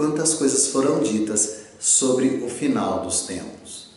[0.00, 3.88] quantas coisas foram ditas sobre o final dos tempos.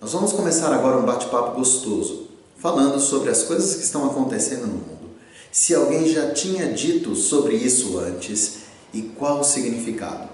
[0.00, 4.72] Nós vamos começar agora um bate-papo gostoso, falando sobre as coisas que estão acontecendo no
[4.72, 5.10] mundo.
[5.52, 8.60] Se alguém já tinha dito sobre isso antes
[8.94, 10.30] e qual o significado?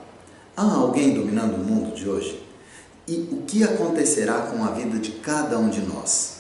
[0.57, 2.41] Há alguém dominando o mundo de hoje?
[3.09, 6.37] E o que acontecerá com a vida de cada um de nós?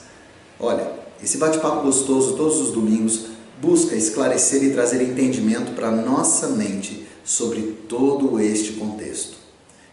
[0.61, 7.06] Olha, esse bate-papo gostoso todos os domingos busca esclarecer e trazer entendimento para nossa mente
[7.27, 9.37] sobre todo este contexto.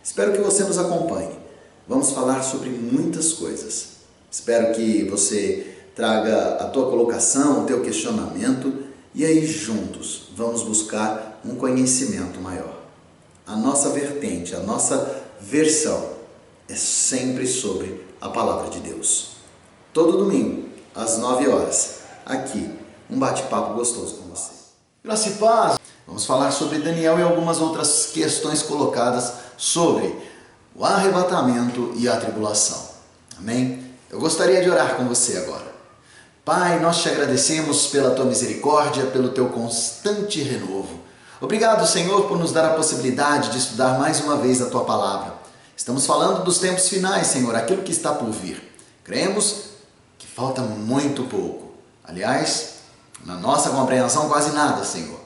[0.04, 1.32] Espero que você nos acompanhe.
[1.88, 3.94] Vamos falar sobre muitas coisas.
[4.32, 11.42] Espero que você traga a tua colocação, o teu questionamento e aí juntos vamos buscar
[11.44, 12.82] um conhecimento maior.
[13.46, 16.14] A nossa vertente, a nossa versão
[16.70, 19.34] é sempre sobre a palavra de Deus.
[19.92, 22.70] Todo domingo, às 9 horas, aqui,
[23.10, 24.52] um bate-papo gostoso com você.
[25.04, 25.93] Graça e paz!
[26.06, 30.16] Vamos falar sobre Daniel e algumas outras questões colocadas sobre
[30.76, 32.90] o arrebatamento e a tribulação.
[33.38, 33.94] Amém?
[34.10, 35.74] Eu gostaria de orar com você agora.
[36.46, 41.00] Pai, nós te agradecemos pela tua misericórdia, pelo teu constante renovo.
[41.40, 45.34] Obrigado, Senhor, por nos dar a possibilidade de estudar mais uma vez a tua palavra.
[45.76, 48.62] Estamos falando dos tempos finais, Senhor, aquilo que está por vir.
[49.04, 49.72] Cremos
[50.18, 51.72] que falta muito pouco.
[52.04, 52.76] Aliás,
[53.26, 55.23] na nossa compreensão, quase nada, Senhor.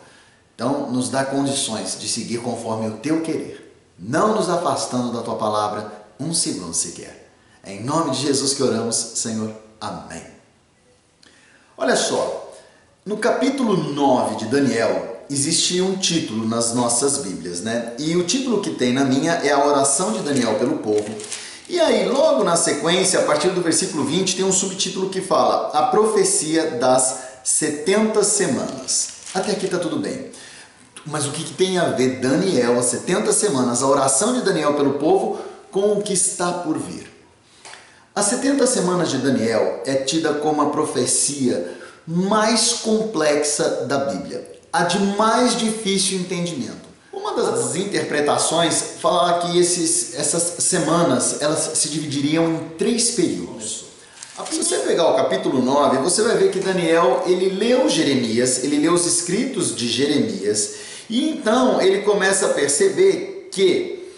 [0.57, 5.35] Então, nos dá condições de seguir conforme o teu querer, não nos afastando da tua
[5.35, 7.31] palavra um segundo sequer.
[7.63, 9.53] É em nome de Jesus que oramos, Senhor.
[9.79, 10.23] Amém.
[11.77, 12.51] Olha só,
[13.05, 17.93] no capítulo 9 de Daniel existe um título nas nossas Bíblias, né?
[17.99, 21.05] E o título que tem na minha é a oração de Daniel pelo povo.
[21.69, 25.67] E aí, logo na sequência, a partir do versículo 20, tem um subtítulo que fala
[25.77, 29.09] A profecia das 70 semanas.
[29.35, 30.31] Até aqui está tudo bem.
[31.07, 34.73] Mas o que, que tem a ver Daniel, as 70 semanas, a oração de Daniel
[34.73, 35.39] pelo povo,
[35.71, 37.09] com o que está por vir?
[38.13, 44.83] As 70 semanas de Daniel é tida como a profecia mais complexa da Bíblia, a
[44.83, 46.87] de mais difícil entendimento.
[47.13, 53.85] Uma das interpretações fala que esses, essas semanas elas se dividiriam em três períodos.
[54.49, 58.77] Se você pegar o capítulo 9, você vai ver que Daniel ele leu Jeremias, ele
[58.77, 60.75] leu os escritos de Jeremias,
[61.09, 64.11] e então ele começa a perceber que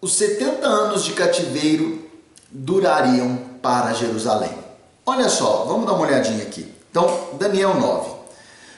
[0.00, 2.04] os 70 anos de cativeiro
[2.50, 4.50] durariam para Jerusalém.
[5.04, 6.66] Olha só, vamos dar uma olhadinha aqui.
[6.90, 8.20] Então, Daniel 9.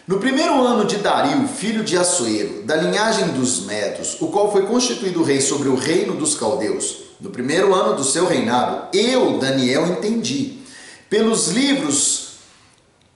[0.07, 4.67] No primeiro ano de Dario, filho de Assuero, da linhagem dos Medos, o qual foi
[4.67, 9.87] constituído rei sobre o reino dos caldeus, no primeiro ano do seu reinado, eu, Daniel,
[9.87, 10.59] entendi,
[11.09, 12.22] pelos livros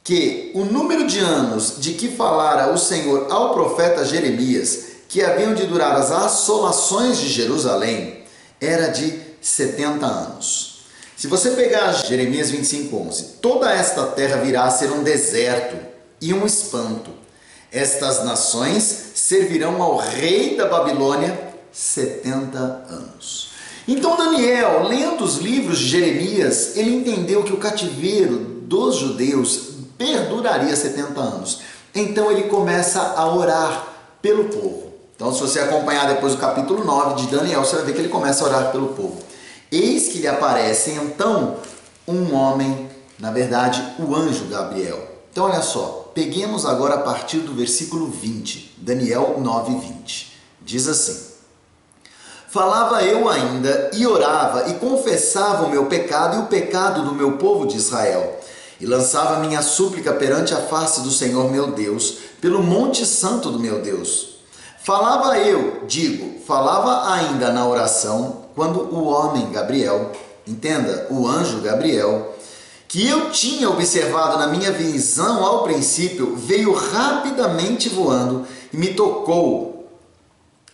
[0.07, 5.53] que o número de anos de que falara o Senhor ao profeta Jeremias, que haviam
[5.53, 8.23] de durar as assolações de Jerusalém,
[8.61, 10.83] era de 70 anos.
[11.17, 15.77] Se você pegar Jeremias 25:11, toda esta terra virá a ser um deserto
[16.21, 17.11] e um espanto.
[17.73, 21.37] Estas nações servirão ao rei da Babilônia
[21.73, 23.49] 70 anos.
[23.89, 30.75] Então Daniel, lendo os livros de Jeremias, ele entendeu que o cativeiro dos judeus perduraria
[30.75, 31.61] 70 anos.
[31.95, 33.87] Então ele começa a orar
[34.21, 34.87] pelo povo.
[35.15, 38.09] Então, se você acompanhar depois o capítulo 9 de Daniel, você vai ver que ele
[38.09, 39.17] começa a orar pelo povo.
[39.73, 41.57] Eis que lhe aparece então
[42.07, 42.89] um homem,
[43.19, 45.01] na verdade, o anjo Gabriel.
[45.33, 50.37] Então, olha só, peguemos agora a partir do versículo 20, Daniel 9, 20.
[50.61, 51.35] Diz assim:
[52.49, 57.33] Falava eu ainda e orava e confessava o meu pecado e o pecado do meu
[57.33, 58.39] povo de Israel,
[58.81, 63.59] e lançava minha súplica perante a face do Senhor meu Deus, pelo monte santo do
[63.59, 64.37] meu Deus.
[64.83, 70.13] Falava eu, digo, falava ainda na oração, quando o homem Gabriel,
[70.47, 72.37] entenda, o anjo Gabriel,
[72.87, 79.89] que eu tinha observado na minha visão ao princípio, veio rapidamente voando e me tocou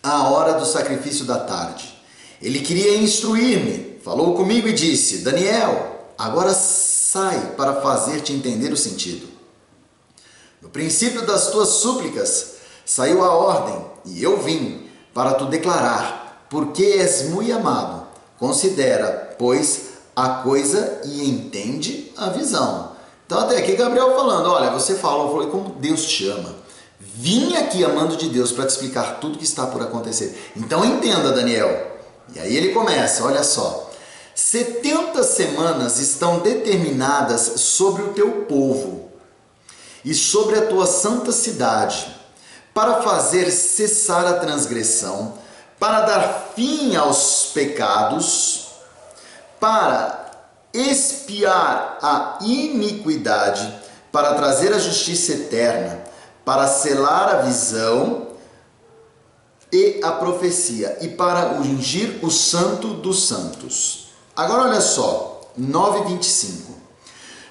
[0.01, 1.97] à hora do sacrifício da tarde.
[2.41, 6.53] Ele queria instruir-me, falou comigo e disse: Daniel, agora
[7.13, 9.27] sai para fazer-te entender o sentido.
[10.59, 16.83] No princípio das tuas súplicas saiu a ordem, e eu vim para tu declarar porque
[16.83, 18.07] és muito amado.
[18.39, 22.93] Considera, pois, a coisa e entende a visão.
[23.27, 26.55] Então, até aqui, Gabriel falando: olha, você falou, falei como Deus te ama.
[26.99, 30.51] Vim aqui amando de Deus para te explicar tudo que está por acontecer.
[30.55, 31.95] Então, entenda, Daniel.
[32.35, 33.92] E aí ele começa: olha só.
[34.35, 39.11] 70 semanas estão determinadas sobre o teu povo
[40.03, 42.13] e sobre a tua santa cidade,
[42.73, 45.37] para fazer cessar a transgressão,
[45.79, 48.67] para dar fim aos pecados,
[49.59, 50.31] para
[50.73, 53.81] expiar a iniquidade,
[54.11, 56.03] para trazer a justiça eterna,
[56.43, 58.29] para selar a visão
[59.71, 64.02] e a profecia, e para ungir o santo dos santos.
[64.35, 66.73] Agora olha só, 9:25.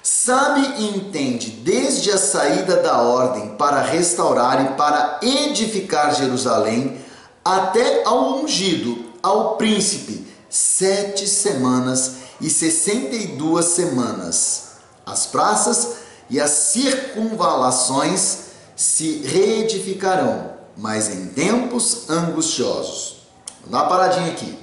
[0.01, 6.99] Sabe e entende desde a saída da ordem para restaurar e para edificar Jerusalém
[7.43, 14.73] até ao ungido, ao príncipe, sete semanas e sessenta e duas semanas.
[15.05, 15.95] As praças
[16.29, 18.39] e as circunvalações
[18.75, 23.23] se reedificarão, mas em tempos angustiosos.
[23.67, 24.57] Dá uma paradinha aqui.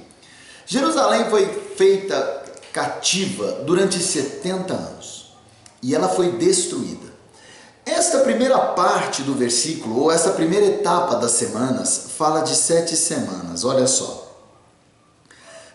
[0.67, 1.45] Jerusalém foi
[1.75, 5.21] feita cativa durante 70 anos
[5.81, 7.11] e ela foi destruída.
[7.85, 13.65] Esta primeira parte do versículo, ou essa primeira etapa das semanas, fala de sete semanas.
[13.65, 14.29] Olha só.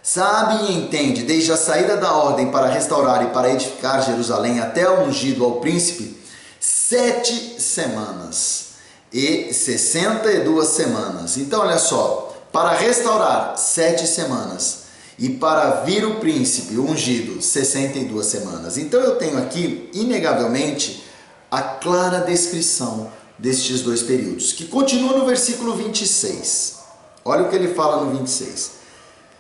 [0.03, 4.89] Sabe e entende, desde a saída da ordem para restaurar e para edificar Jerusalém até
[4.89, 6.17] o ungido ao príncipe,
[6.61, 8.67] sete semanas
[9.13, 11.37] e sessenta e duas semanas.
[11.37, 14.86] Então, olha só, para restaurar, sete semanas
[15.19, 18.77] e para vir o príncipe ungido, 62 semanas.
[18.77, 21.05] Então eu tenho aqui, inegavelmente,
[21.51, 26.77] a clara descrição destes dois períodos, que continua no versículo 26.
[27.25, 28.73] Olha o que ele fala no 26.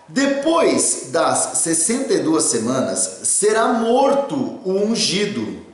[0.09, 4.35] Depois das 62 semanas, será morto
[4.65, 5.65] o ungido,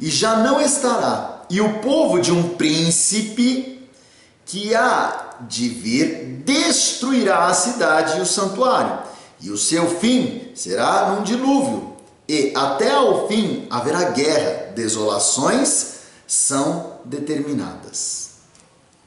[0.00, 3.88] e já não estará, e o povo de um príncipe
[4.44, 9.02] que há de vir destruirá a cidade e o santuário,
[9.40, 11.96] e o seu fim será num dilúvio,
[12.28, 15.96] e até ao fim haverá guerra, desolações
[16.26, 18.30] são determinadas.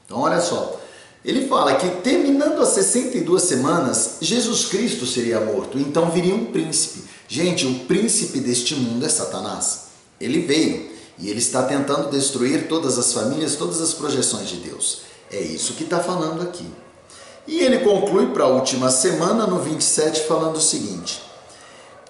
[0.04, 0.80] Então, olha só,
[1.24, 7.04] ele fala que terminando as 62 semanas, Jesus Cristo seria morto, então viria um príncipe.
[7.28, 9.90] Gente, o príncipe deste mundo é Satanás.
[10.18, 15.02] Ele veio e ele está tentando destruir todas as famílias, todas as projeções de Deus.
[15.30, 16.66] É isso que está falando aqui.
[17.46, 21.22] E ele conclui para a última semana, no 27, falando o seguinte: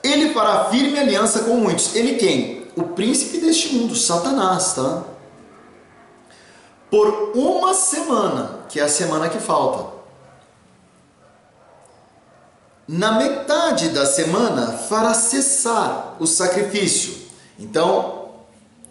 [0.03, 1.95] Ele fará firme aliança com muitos.
[1.95, 2.69] Ele quem?
[2.77, 5.05] O príncipe deste mundo, Satanás, tá?
[6.91, 10.01] Por uma semana, que é a semana que falta.
[12.89, 17.15] Na metade da semana fará cessar o sacrifício.
[17.59, 18.31] Então,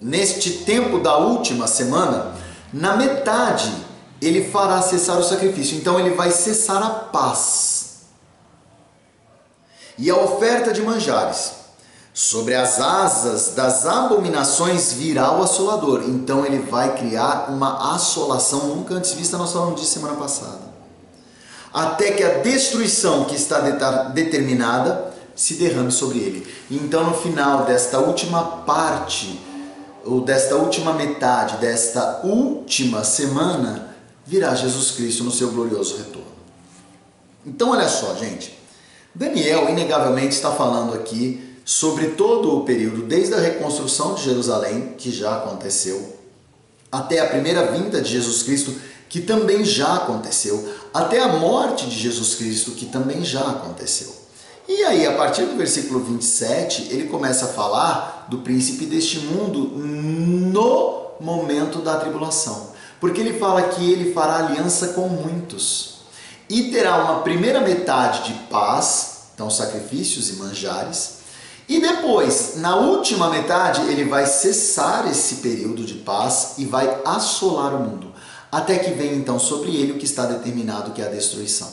[0.01, 2.33] neste tempo da última semana,
[2.71, 3.88] na metade
[4.21, 5.77] ele fará cessar o sacrifício.
[5.77, 7.99] Então ele vai cessar a paz.
[9.97, 11.59] E a oferta de manjares.
[12.13, 16.03] Sobre as asas das abominações virá o assolador.
[16.05, 19.37] Então ele vai criar uma assolação nunca antes vista.
[19.37, 20.69] Nós falamos disso semana passada.
[21.73, 23.59] Até que a destruição que está
[24.09, 26.55] determinada se derrame sobre ele.
[26.69, 29.39] Então no final desta última parte,
[30.05, 33.88] ou desta última metade, desta última semana,
[34.29, 36.29] virá Jesus Cristo no seu glorioso retorno.
[37.43, 38.59] Então, olha só, gente.
[39.15, 45.11] Daniel, inegavelmente, está falando aqui sobre todo o período, desde a reconstrução de Jerusalém, que
[45.11, 46.15] já aconteceu,
[46.91, 48.75] até a primeira vinda de Jesus Cristo,
[49.07, 54.13] que também já aconteceu, até a morte de Jesus Cristo, que também já aconteceu.
[54.67, 59.59] E aí, a partir do versículo 27, ele começa a falar do príncipe deste mundo
[59.75, 65.99] no momento da tribulação porque ele fala que ele fará aliança com muitos
[66.49, 71.19] e terá uma primeira metade de paz, então sacrifícios e manjares,
[71.69, 77.75] e depois, na última metade, ele vai cessar esse período de paz e vai assolar
[77.75, 78.11] o mundo,
[78.51, 81.69] até que venha então sobre ele o que está determinado, que é a destruição.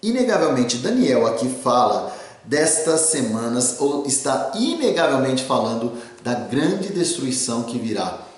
[0.00, 8.29] Inegavelmente, Daniel aqui fala destas semanas, ou está inegavelmente falando da grande destruição que virá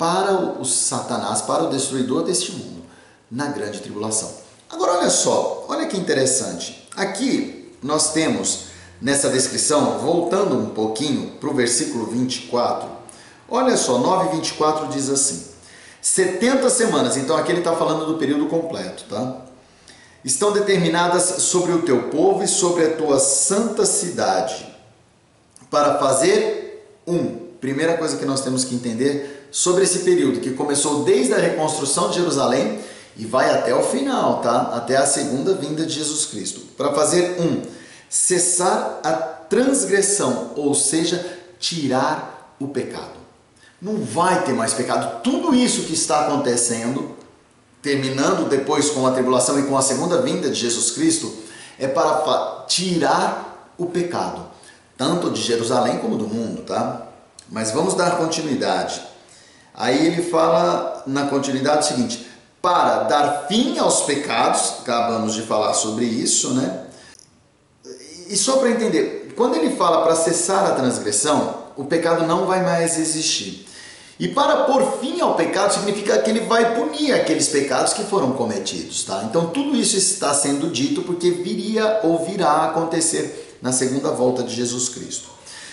[0.00, 2.82] para o Satanás, para o destruidor deste mundo,
[3.30, 4.32] na grande tribulação.
[4.70, 6.88] Agora olha só, olha que interessante.
[6.96, 8.60] Aqui nós temos
[8.98, 12.88] nessa descrição, voltando um pouquinho para o versículo 24,
[13.46, 15.48] olha só, 9 24 diz assim:
[16.00, 19.42] 70 semanas, então aqui ele está falando do período completo, tá?
[20.24, 24.66] Estão determinadas sobre o teu povo e sobre a tua santa cidade,
[25.70, 27.50] para fazer um.
[27.60, 32.10] Primeira coisa que nós temos que entender sobre esse período que começou desde a reconstrução
[32.10, 32.80] de Jerusalém
[33.16, 34.72] e vai até o final, tá?
[34.74, 36.60] Até a segunda vinda de Jesus Cristo.
[36.76, 37.62] Para fazer um,
[38.08, 43.20] cessar a transgressão, ou seja, tirar o pecado.
[43.80, 45.22] Não vai ter mais pecado.
[45.22, 47.16] Tudo isso que está acontecendo,
[47.82, 51.32] terminando depois com a tribulação e com a segunda vinda de Jesus Cristo,
[51.78, 54.46] é para tirar o pecado,
[54.96, 57.06] tanto de Jerusalém como do mundo, tá?
[57.50, 59.09] Mas vamos dar continuidade.
[59.74, 62.26] Aí ele fala na continuidade o seguinte:
[62.60, 66.84] para dar fim aos pecados, acabamos de falar sobre isso, né?
[68.28, 72.62] E só para entender, quando ele fala para cessar a transgressão, o pecado não vai
[72.62, 73.66] mais existir.
[74.20, 78.32] E para pôr fim ao pecado significa que ele vai punir aqueles pecados que foram
[78.32, 79.22] cometidos, tá?
[79.24, 84.42] Então tudo isso está sendo dito porque viria ou virá a acontecer na segunda volta
[84.42, 85.30] de Jesus Cristo.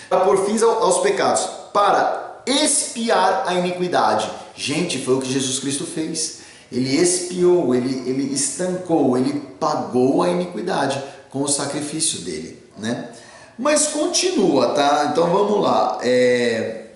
[0.08, 4.30] Para pôr fim aos pecados, para expiar a iniquidade.
[4.56, 6.40] Gente, foi o que Jesus Cristo fez.
[6.70, 13.10] Ele expiou, ele, ele estancou, ele pagou a iniquidade com o sacrifício dele, né?
[13.58, 15.08] Mas continua, tá?
[15.10, 15.98] Então vamos lá.
[16.02, 16.86] É...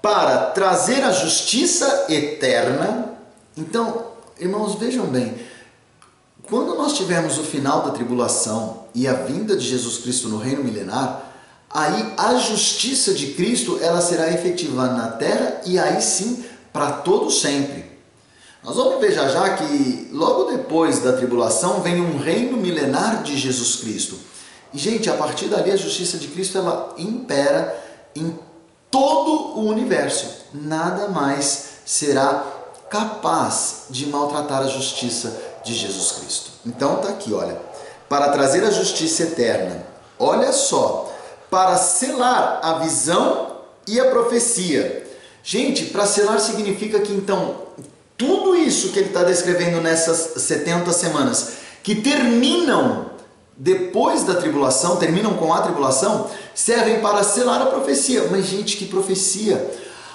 [0.00, 3.12] Para trazer a justiça eterna.
[3.56, 4.06] Então,
[4.40, 5.34] irmãos, vejam bem.
[6.48, 10.64] Quando nós tivermos o final da tribulação e a vinda de Jesus Cristo no reino
[10.64, 11.31] milenar,
[11.72, 17.30] aí a justiça de Cristo ela será efetiva na terra e aí sim para todo
[17.30, 17.92] sempre.
[18.62, 23.36] Nós vamos ver já já que logo depois da tribulação vem um reino milenar de
[23.36, 24.16] Jesus Cristo.
[24.72, 27.76] E gente, a partir dali a justiça de Cristo ela impera
[28.14, 28.38] em
[28.90, 30.26] todo o universo.
[30.54, 32.44] Nada mais será
[32.88, 36.50] capaz de maltratar a justiça de Jesus Cristo.
[36.64, 37.58] Então tá aqui, olha,
[38.08, 39.86] para trazer a justiça eterna.
[40.18, 41.11] Olha só,
[41.52, 45.06] para selar a visão e a profecia.
[45.44, 47.56] Gente, para selar significa que então
[48.16, 53.10] tudo isso que ele está descrevendo nessas 70 semanas, que terminam
[53.54, 58.28] depois da tribulação, terminam com a tribulação, servem para selar a profecia.
[58.30, 59.70] Mas, gente, que profecia!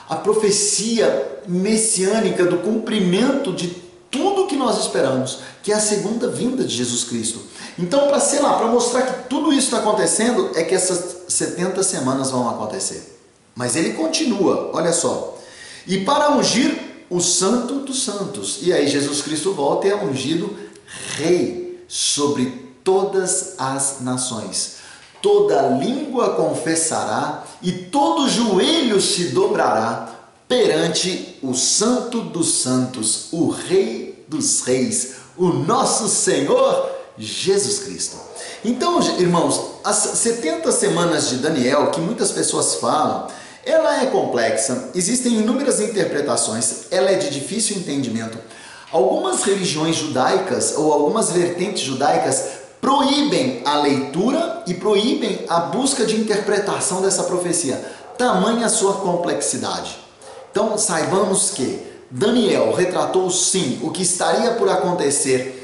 [0.09, 3.67] A profecia messiânica do cumprimento de
[4.09, 7.41] tudo que nós esperamos, que é a segunda vinda de Jesus Cristo.
[7.77, 12.31] Então, para selar, para mostrar que tudo isso está acontecendo, é que essas 70 semanas
[12.31, 13.19] vão acontecer.
[13.55, 15.37] Mas ele continua, olha só.
[15.85, 18.59] E para ungir o Santo dos Santos.
[18.61, 20.55] E aí Jesus Cristo volta e é ungido
[21.15, 24.77] Rei sobre todas as nações.
[25.21, 30.13] Toda língua confessará e todo joelho se dobrará
[30.47, 38.17] perante o Santo dos Santos, o Rei dos Reis, o nosso Senhor Jesus Cristo.
[38.63, 43.27] Então, irmãos, as 70 semanas de Daniel, que muitas pessoas falam,
[43.65, 48.37] ela é complexa, existem inúmeras interpretações, ela é de difícil entendimento.
[48.91, 52.45] Algumas religiões judaicas ou algumas vertentes judaicas
[52.79, 57.75] proíbem a leitura e proíbem a busca de interpretação dessa profecia,
[58.17, 59.97] tamanha sua complexidade.
[60.51, 65.56] Então saibamos que Daniel retratou sim o que estaria por acontecer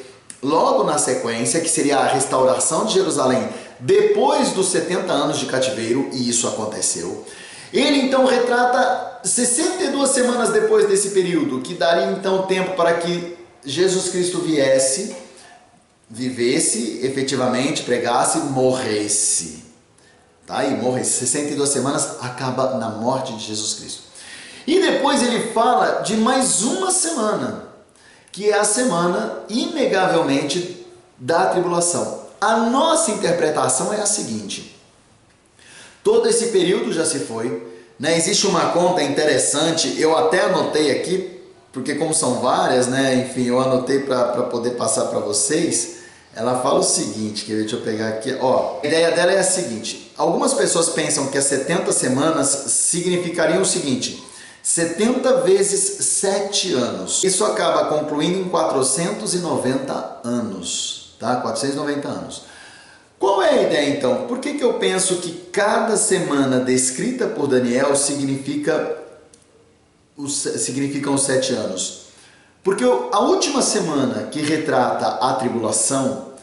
[0.43, 6.09] logo na sequência, que seria a restauração de Jerusalém depois dos 70 anos de cativeiro,
[6.13, 7.25] e isso aconteceu.
[7.71, 13.35] Ele então retrata 62 semanas depois desse período, que daria então tempo para que
[13.65, 15.15] Jesus Cristo viesse,
[16.09, 19.63] vivesse efetivamente, pregasse, morresse.
[20.45, 20.63] Tá?
[20.65, 21.25] E morresse.
[21.25, 24.03] 62 semanas acaba na morte de Jesus Cristo.
[24.67, 27.67] E depois ele fala de mais uma semana,
[28.33, 30.85] que é a semana, inegavelmente,
[31.17, 32.23] da tribulação.
[32.41, 34.75] A nossa interpretação é a seguinte:
[36.03, 37.71] Todo esse período já se foi.
[37.97, 38.17] Né?
[38.17, 41.39] Existe uma conta interessante, eu até anotei aqui,
[41.71, 43.15] porque como são várias, né?
[43.15, 46.03] enfim, eu anotei para poder passar para vocês.
[46.35, 48.79] Ela fala o seguinte, que deixa eu pegar aqui, ó.
[48.83, 53.65] A ideia dela é a seguinte: algumas pessoas pensam que as 70 semanas significariam o
[53.65, 54.21] seguinte:
[54.63, 57.21] 70 vezes 7 anos.
[57.23, 61.35] Isso acaba concluindo em 490 anos, tá?
[61.35, 62.43] 490 anos.
[63.19, 64.25] Qual é a ideia então?
[64.25, 68.97] Por que, que eu penso que cada semana descrita por Daniel significa
[70.17, 72.03] os, significam os sete anos?
[72.63, 76.33] Porque a última semana que retrata a tribulação,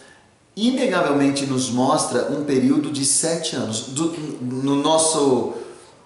[0.55, 3.89] inegavelmente nos mostra um período de sete anos.
[3.89, 5.55] Do, no nosso,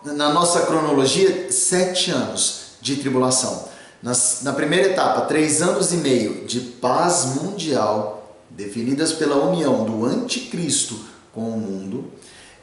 [0.04, 3.68] na nossa cronologia, sete anos de tribulação.
[4.02, 10.04] Nas, na primeira etapa, três anos e meio de paz mundial definidas pela união do
[10.04, 10.94] anticristo
[11.32, 12.12] com o mundo.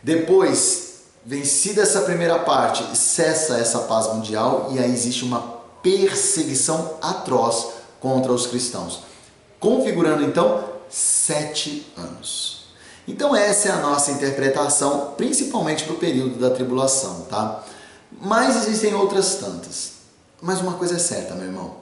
[0.03, 5.39] Depois, vencida essa primeira parte, cessa essa paz mundial e aí existe uma
[5.81, 7.67] perseguição atroz
[7.99, 9.01] contra os cristãos,
[9.59, 12.60] configurando então sete anos.
[13.07, 17.63] Então essa é a nossa interpretação, principalmente para o período da tribulação, tá?
[18.21, 19.93] Mas existem outras tantas.
[20.41, 21.75] Mas uma coisa é certa, meu irmão.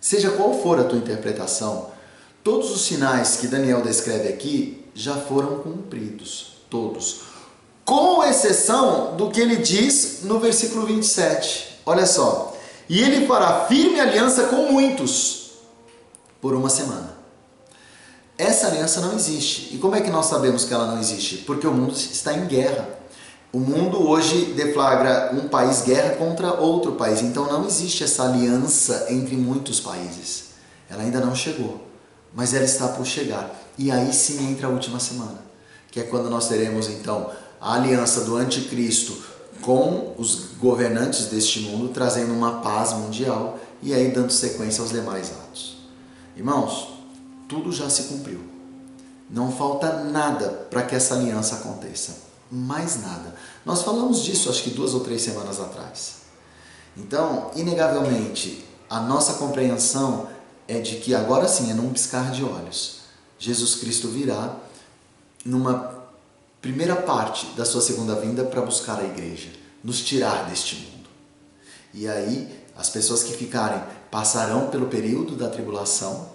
[0.00, 1.90] Seja qual for a tua interpretação,
[2.42, 7.22] todos os sinais que Daniel descreve aqui já foram cumpridos, todos.
[7.84, 11.80] Com exceção do que ele diz no versículo 27.
[11.86, 12.54] Olha só.
[12.88, 15.52] E ele fará firme aliança com muitos
[16.40, 17.13] por uma semana.
[18.36, 19.74] Essa aliança não existe.
[19.74, 21.38] E como é que nós sabemos que ela não existe?
[21.38, 22.88] Porque o mundo está em guerra.
[23.52, 29.06] O mundo hoje deflagra um país guerra contra outro país, então não existe essa aliança
[29.10, 30.46] entre muitos países.
[30.90, 31.80] Ela ainda não chegou,
[32.34, 33.54] mas ela está por chegar.
[33.78, 35.38] E aí sim entra a última semana,
[35.92, 39.16] que é quando nós teremos então a aliança do anticristo
[39.60, 45.30] com os governantes deste mundo, trazendo uma paz mundial e aí dando sequência aos demais
[45.30, 45.76] atos.
[46.36, 46.93] Irmãos,
[47.54, 48.40] tudo já se cumpriu.
[49.30, 53.34] Não falta nada para que essa aliança aconteça mais nada.
[53.64, 56.16] Nós falamos disso acho que duas ou três semanas atrás.
[56.96, 60.28] Então, inegavelmente, a nossa compreensão
[60.66, 63.00] é de que agora sim, é num piscar de olhos,
[63.38, 64.56] Jesus Cristo virá
[65.44, 65.94] numa
[66.60, 69.50] primeira parte da sua segunda vinda para buscar a igreja,
[69.82, 71.08] nos tirar deste mundo.
[71.92, 76.33] E aí, as pessoas que ficarem passarão pelo período da tribulação,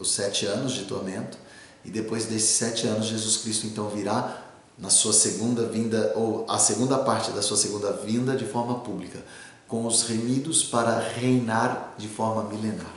[0.00, 1.38] os sete anos de tormento,
[1.84, 4.42] e depois desses sete anos, Jesus Cristo então virá
[4.76, 9.22] na sua segunda vinda, ou a segunda parte da sua segunda vinda de forma pública,
[9.68, 12.94] com os remidos para reinar de forma milenar.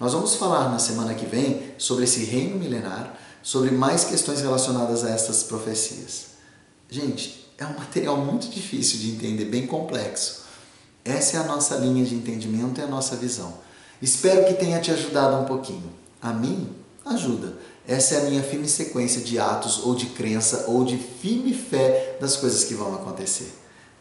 [0.00, 5.04] Nós vamos falar na semana que vem sobre esse reino milenar, sobre mais questões relacionadas
[5.04, 6.32] a essas profecias.
[6.90, 10.42] Gente, é um material muito difícil de entender, bem complexo.
[11.04, 13.54] Essa é a nossa linha de entendimento e a nossa visão.
[14.00, 16.01] Espero que tenha te ajudado um pouquinho.
[16.22, 16.68] A mim,
[17.04, 17.54] ajuda
[17.86, 22.16] essa é a minha firme sequência de atos ou de crença ou de firme fé
[22.20, 23.52] das coisas que vão acontecer,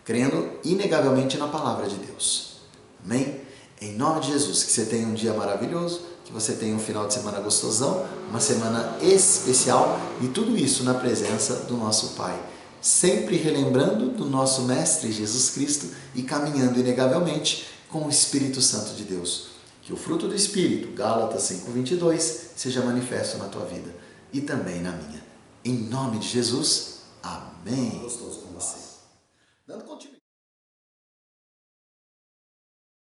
[0.05, 2.57] crendo inegavelmente na palavra de Deus.
[3.03, 3.41] Amém?
[3.81, 7.07] Em nome de Jesus, que você tenha um dia maravilhoso, que você tenha um final
[7.07, 12.39] de semana gostosão, uma semana especial e tudo isso na presença do nosso Pai.
[12.79, 19.03] Sempre relembrando do nosso Mestre Jesus Cristo e caminhando inegavelmente com o Espírito Santo de
[19.03, 19.50] Deus
[19.81, 22.19] que o fruto do Espírito, Gálatas 5,22,
[22.55, 23.93] seja manifesto na tua vida
[24.31, 25.21] e também na minha.
[25.65, 28.01] Em nome de Jesus, amém.